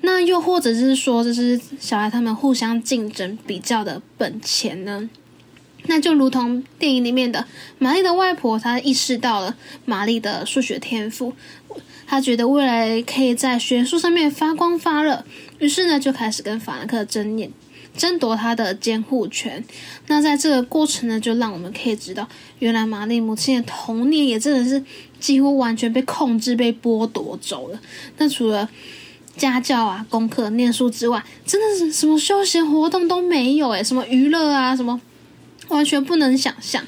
[0.01, 5.09] 那又或者是说，就是小孩他们互相竞争比较的本钱呢？
[5.87, 7.47] 那就如同电影里面的
[7.79, 11.33] 玛丽的外婆，她意识到了玛丽的数学天赋，
[12.07, 15.25] 她觉得未来可以在学术上面发光发热，
[15.59, 17.51] 于是呢就开始跟法兰克争辩，
[17.97, 19.65] 争夺他的监护权。
[20.09, 22.29] 那在这个过程呢，就让我们可以知道，
[22.59, 24.85] 原来玛丽母亲的童年也真的是
[25.19, 27.81] 几乎完全被控制、被剥夺走了。
[28.19, 28.69] 那除了
[29.39, 35.01] 家教啊、功课、念书之外，真的是什么休闲活动都没有诶，什么娱乐啊，什么
[35.69, 36.85] 完全不能想象。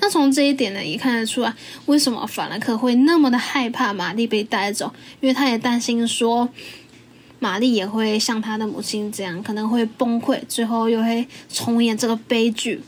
[0.00, 1.54] 那从这一点呢，也看得出来，
[1.86, 6.48] 为什么法兰克会那么的害怕玛丽被带走，因为他也担心说，
[7.38, 12.80] 玛丽也会像他的母亲这样，可能会崩溃，最后又会重演这个悲剧。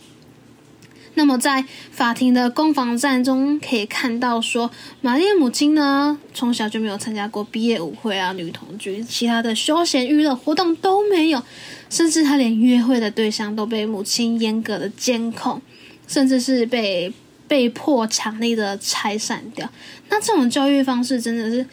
[1.16, 11.40] 那么在法庭的攻防战中，可以看到说，玛丽的母亲呢，从小就没有参加过毕业舞会啊、女童军，其他的休闲娱乐活动都没有，
[11.88, 15.62] 甚至她连约会的对象都被母亲严格的监控，
[16.08, 17.12] 甚至是被
[17.46, 19.70] 被迫强力的拆散掉。
[20.08, 21.64] 那这种教育方式真的是，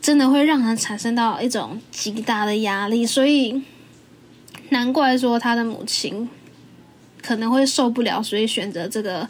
[0.00, 3.60] 真的会让人产生到一种极大的压力，所以
[4.68, 6.28] 难怪说他的母亲。
[7.22, 9.28] 可能会受不了，所以选择这个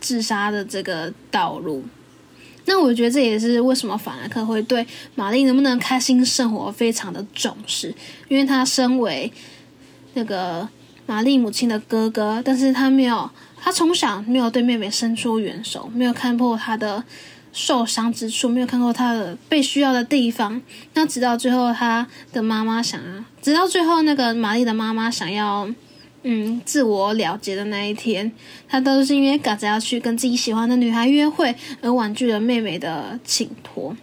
[0.00, 1.84] 自杀的这个道路。
[2.68, 4.84] 那我觉得这也是为什么法兰克会对
[5.14, 7.94] 玛丽能不能开心生活非常的重视，
[8.26, 9.32] 因为他身为
[10.14, 10.68] 那个
[11.06, 17.04] 玛丽母亲的哥哥，但是他没有，他从小没有对妹妹伸出援手，没有看破她的
[17.52, 20.60] 受伤之处，没有看过她的被需要的地方。
[20.94, 25.70] 那直到最后，他的妈妈想要，直到最后那个玛丽的妈妈想要。
[26.28, 28.32] 嗯，自我了结的那一天，
[28.68, 33.96] 他都是因为赶着要去跟自己喜欢的女孩约会而婉拒了妹妹的请托。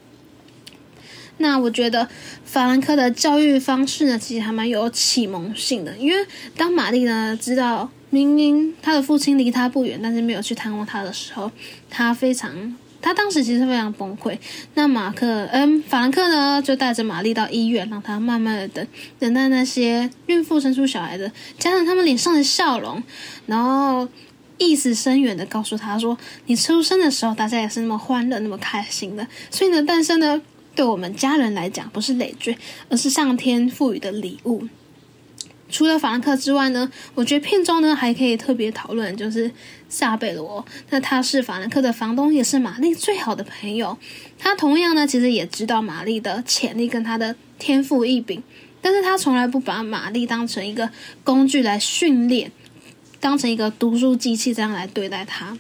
[1.40, 2.08] 那我觉得
[2.46, 5.98] 法兰克的教育方式呢，其实还蛮有启蒙性的。
[5.98, 11.52] 因为当玛丽呢知道明明他的父亲离他不远，但是没有去探望他的时候，
[11.90, 12.78] 他非常。
[13.04, 14.36] 他当时其实非常崩溃。
[14.76, 18.88] 那马克，嗯，法兰克呢，就带着玛丽到医院，让他慢慢的等，
[19.20, 21.30] 等待那些孕妇生出小孩的
[21.60, 23.04] 加上他们脸上的笑容，
[23.46, 24.08] 然后
[24.58, 29.28] 意思深远的告诉他说：“你出生的时候，大家也是那么欢乐，那么开心的。
[29.52, 30.42] 所以呢，诞生呢，
[30.74, 32.58] 对我们家人来讲，不是累赘，
[32.90, 34.64] 而是上天赋予的礼物。”
[35.74, 39.50] 除了法兰克之外呢，我觉得片中呢还可以特别讨论，就是
[39.90, 40.64] 萨贝罗。
[40.92, 43.98] 那他是法兰克的房东，也是玛丽最好的朋友。
[44.38, 48.44] 他同样呢，其实也知道玛丽的潜力跟她的天赋异禀。
[48.84, 50.92] 但是他从来不把玛丽当成一个
[51.24, 52.52] 工具来训练，
[53.20, 55.58] 当成一个读书机器这样来对待他，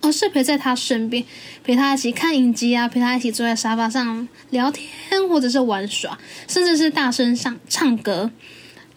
[0.00, 1.22] 而是陪在她身边，
[1.62, 6.18] 陪她一起看影集啊，陪她一起坐在沙发上聊天，或者是玩耍，
[6.48, 8.30] 甚至是大声唱唱歌。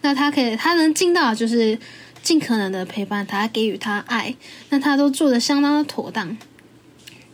[0.02, 1.78] 那他可以，他能尽到的就是
[2.22, 4.34] 尽可能的陪伴他，给予他爱，
[4.70, 6.36] 那他都做的相当的妥当。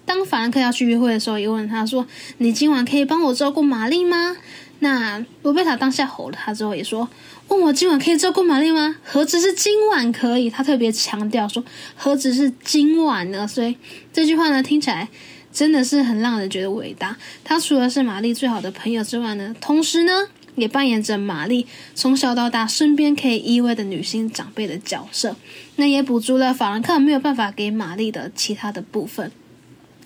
[0.05, 2.07] 当法兰克要去约会的时候，也问他说
[2.39, 4.37] ：“你今晚可以帮我照顾玛丽吗？”
[4.81, 7.09] 那罗贝塔当下吼了他之后，也说
[7.49, 8.97] ：“问我今晚可以照顾玛丽吗？
[9.03, 11.65] 何止是今晚可以？”他特别强调说
[11.97, 13.77] ：“何止是今晚呢？”所以
[14.13, 15.09] 这句话呢，听起来
[15.53, 17.17] 真的是很让人觉得伟大。
[17.43, 25.37] 他除了是玛丽最好的朋友之外呢，同时呢，也扮演着玛丽从小到大身边可以依偎的女性长辈的角色。
[25.77, 29.31] 那也补足了法兰克没有办法给玛丽的其他的部分。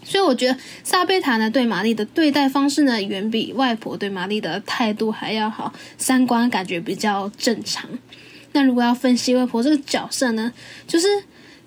[0.02, 7.88] 所以我觉得萨贝塔呢对玛丽的对待方式呢，远比外婆对玛丽的态度还要好，三观感觉比较正常。
[8.52, 10.52] 那如果要分析外婆这个角色呢，
[10.88, 11.06] 就是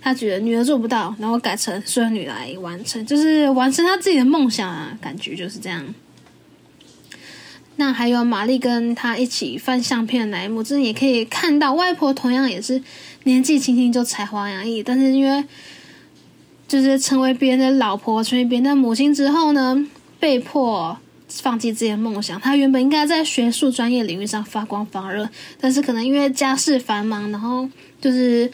[0.01, 5.93] 她觉得女儿做不到，然后改成孙女来完成，就是完成她自己的梦想啊，感觉就是这样。
[7.76, 12.82] 那还有玛丽跟他一起翻相片的那一幕，真的也可以看到外婆同样也是
[13.24, 15.43] 年纪轻轻就才华洋溢，但是因为
[16.67, 19.88] 就是成为别人的老婆，成为别人的母亲之后呢，
[20.19, 20.97] 被迫
[21.28, 22.39] 放弃自己的梦想。
[22.39, 25.28] 她原本应该在学术专业领域上发光发热，
[25.59, 27.67] 但是可能因为家事繁忙，然后
[27.99, 28.51] 就是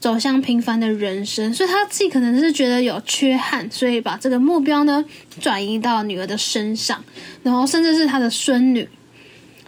[0.00, 5.04] 走向平凡的人生，所以他自己可能是觉得有缺憾，所以把这个目标呢
[5.38, 7.04] 转移到女儿的身上，
[7.42, 8.88] 然后甚至是他的孙女。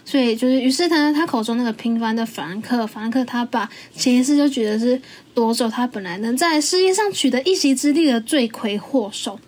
[0.05, 5.01] 所以就是，于是他他口中那个平凡的法兰克，法兰克他爸潜意识就觉得是
[5.33, 9.39] 夺走他本来能在事业上取得一席之地的罪魁祸首。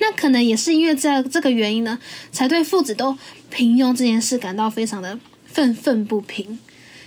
[0.00, 1.98] 那可能也是因为这这个原因呢，
[2.32, 3.16] 才对父子都
[3.50, 6.58] 平庸这件事感到非常的愤愤不平。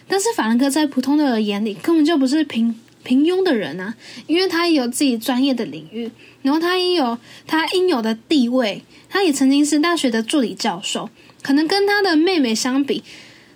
[0.07, 3.95] 但是法兰克在普通的人眼里根本就不是平平庸的人啊，
[4.27, 11.09] 因为他也有自己专业的领域，然后他也有他应有的地位，他也曾经是大学的助理教授。
[11.41, 13.01] 可能跟他的妹妹相比，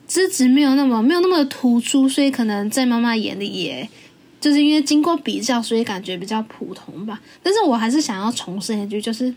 [0.08, 3.90] 资质没有那么没有那么突出，所以可能在妈妈眼里，也
[4.40, 7.20] 就是因为经过比较，所以感觉比较普通吧。
[7.44, 9.36] 但是我还是想要重申一句，就是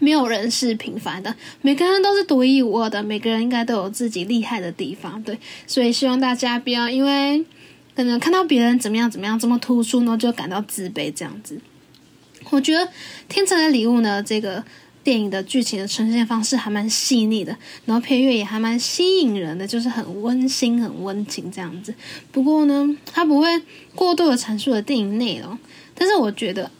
[0.00, 1.32] 没有人是平凡的，
[1.62, 5.22] 每个人都是独一无二的，每个人应该都有自己厉害的地方。
[5.22, 7.44] 对，所以希望大家不要因为
[7.98, 11.60] 可能看到别人怎么样怎么样这么突出呢，就感到自卑这样子。
[12.50, 12.86] 我觉得
[13.28, 14.64] 《天才的礼物》呢，这个。
[15.04, 21.94] 电影的剧情的呈现方式还蛮细腻的，然后配乐也还蛮吸引人的，就是很温馨、很温情这样子。
[22.30, 23.62] 不过呢，它不会
[23.94, 25.58] 过度的阐述了电影内容。
[25.94, 26.70] 但是我觉得，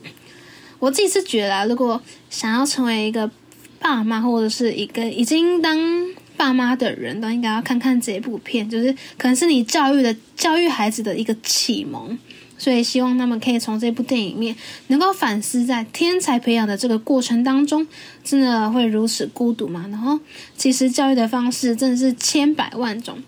[0.79, 3.31] 我自己是觉得，啊如果想要成为一个
[3.79, 5.79] 爸妈或者是一个已经当
[6.39, 12.19] 爸妈的人，都应该要看看这部片，就是可能是你教育的教育孩子的一个启蒙。
[12.61, 14.57] 所以希望他们可以从这部电影里面
[14.89, 17.87] 能够反思，在天才培养的这个过程当中，
[18.25, 19.87] 真的会如此孤独吗？
[19.91, 20.19] 然后，
[20.57, 23.23] 其实教育的方式真的是千百万种。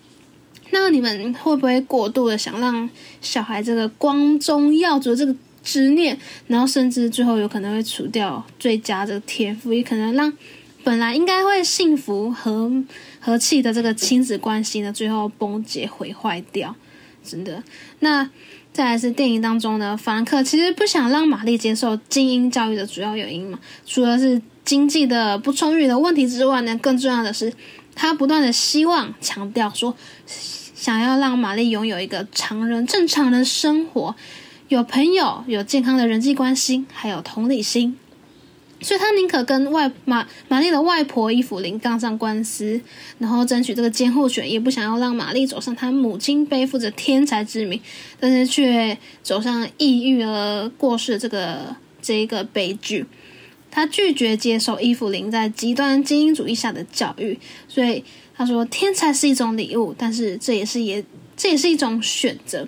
[0.70, 2.90] 那你们会不会过度的想让
[3.20, 10.32] 小孩这个光宗耀祖这个执念，然后甚至最后有可能会除掉最佳这个天赋，也可能让
[10.84, 12.84] 本来应该会幸福和
[13.20, 16.74] 和气的这个亲子关系呢，最后崩解毁坏掉？
[17.24, 17.62] 真的，
[18.00, 18.30] 那。
[18.72, 27.52] 再来是电影当中呢，法兰克其实不想让玛丽接受精英教育的主要原因嘛，除了是经济的不充裕的问题之外呢，更重要的是
[27.96, 34.14] 他不断的希望强调说，想要让玛丽拥有一个常人正常的生活，
[34.68, 37.96] 有朋友，有健康的人际关系，还有同理心。
[38.80, 42.80] 所以他宁可跟外玛玛丽的外婆伊芙琳杠上官司，
[43.18, 47.80] 然后争取这个监护权，也不想要让玛丽走上她母亲背负着天才之名，
[48.18, 53.04] 但是却走上抑郁而过世这个这一个悲剧。
[53.70, 58.02] 他拒绝接受伊芙琳在极端精英主义下的教育，所以
[58.34, 61.04] 他说天才是一种礼物，但是这也是也
[61.36, 62.66] 这也是一种选择。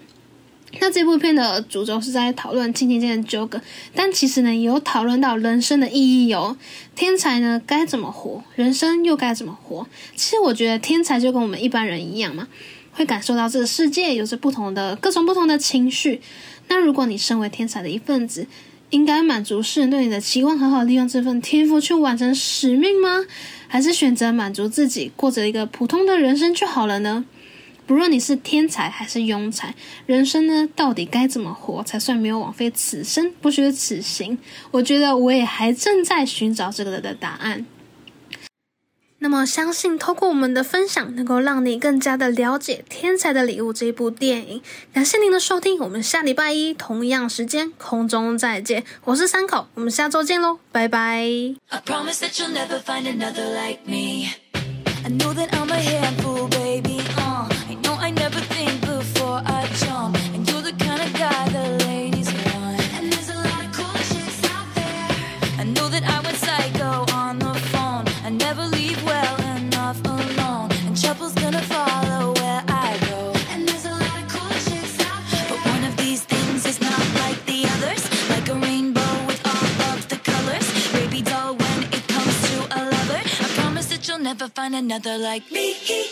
[0.81, 3.61] 那这部片的主轴是在讨论亲情间的纠葛，
[3.95, 6.57] 但其实呢，也有讨论到人生的意义哦。
[6.97, 9.87] 天才呢该怎么活，人生又该怎么活？
[10.16, 12.49] 其实我觉得天才就跟我们一般人一样嘛，
[12.93, 16.20] 会感受到这个世界有着不同的各种不同的情绪。
[16.68, 18.47] 那如果你身为天才的一份子，
[18.91, 23.25] 应该满足世人对你的期望，好好利用这份天赋去完成使命吗？
[23.68, 27.25] 还是选择满足自己，过着一个普通的人生就好了呢？
[27.93, 29.74] 不论你是天才还是庸才，
[30.07, 34.38] 人生呢，到底该怎么活才算没有枉费此生，不虚此行？
[34.70, 37.66] 我觉得我也还正在寻找这个的答案。
[39.18, 44.62] 那么，相信透过我们的分享，能够让你更加的了解《天才的礼物》这部电影。
[44.95, 48.82] 感谢您的收听，我们下礼拜一同样时间空中再见。
[49.05, 51.28] 我是三口，我们下周见喽，拜拜。
[84.55, 86.12] Find another like me.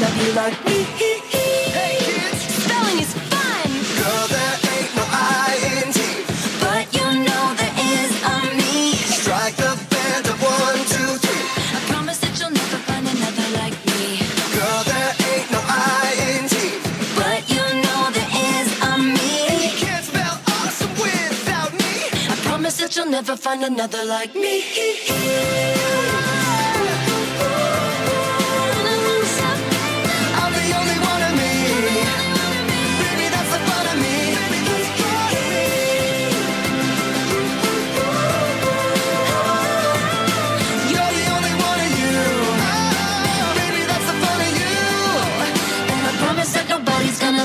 [0.00, 0.82] love you like me.
[0.98, 3.68] Hey kids, Spelling is fun,
[3.98, 6.00] girl, there ain't no I in T,
[6.60, 8.94] but you know there is a me.
[8.94, 11.44] Strike the band of one, two, three.
[11.76, 14.18] I promise that you'll never find another like me.
[14.56, 16.56] Girl, there ain't no I in T,
[17.14, 19.32] But you know there is a me.
[19.66, 21.94] You can't spell awesome without me.
[22.32, 24.54] I promise that you'll never find another like me.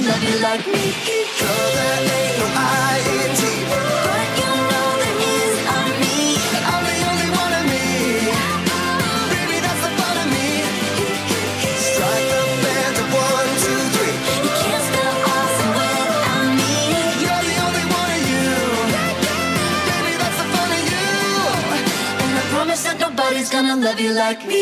[0.09, 0.85] love you like me.
[1.39, 2.01] Girl, there
[2.39, 3.41] no I-N-T.
[4.05, 6.17] But you a me.
[6.71, 7.85] I'm the only one of me.
[9.33, 10.47] Baby, that's the fun of me.
[11.85, 14.17] Strike the band of one, two, three.
[14.45, 16.73] You can't spell awesome without me.
[17.23, 18.47] You're the only one of you.
[19.89, 21.07] Baby, that's the fun of you.
[22.23, 24.61] And I promise that nobody's gonna love you like me.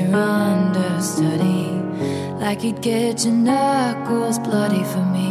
[0.00, 1.68] your understudy,
[2.40, 5.30] like you'd get your knuckles bloody for me.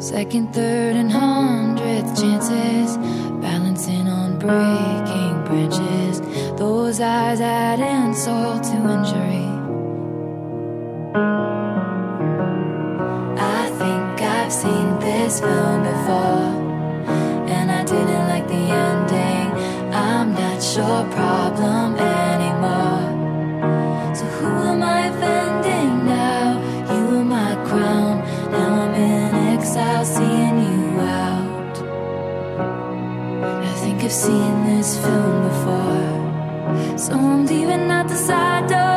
[0.00, 2.96] Second, third, and hundredth chances,
[3.40, 6.20] balancing on breaking branches.
[6.58, 9.48] Those eyes add insult to injury.
[13.38, 16.50] I think I've seen this film before,
[17.56, 18.99] and I didn't like the end
[20.76, 23.02] your problem anymore.
[24.14, 26.60] So who am I offending now?
[26.92, 28.20] You were my crown.
[28.52, 31.76] Now I'm in exile, seeing you out.
[33.70, 36.98] I think I've seen this film before.
[36.98, 38.89] So I'm leaving out the side door.